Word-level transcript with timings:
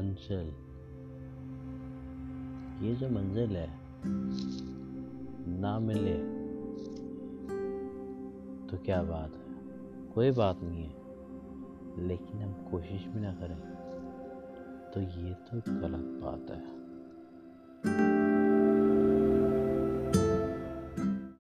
मंजिल। 0.00 0.46
ये 2.86 2.94
जो 2.94 3.08
मंजिल 3.08 3.56
है, 3.56 3.70
ना 5.60 5.78
मिले 5.78 6.14
तो 8.68 8.78
क्या 8.84 9.02
बात 9.02 9.32
है? 9.34 9.54
कोई 10.14 10.30
बात 10.30 10.60
नहीं 10.62 10.84
है, 10.84 10.94
लेकिन 12.08 12.42
हम 12.42 12.52
कोशिश 12.52 13.06
भी 13.06 13.20
ना 13.20 13.34
करें। 13.34 13.60
तो 14.94 15.00
ये 15.00 15.34
तो 15.34 15.80
गलत 15.80 16.22
बात 16.24 16.50
है। 16.50 16.79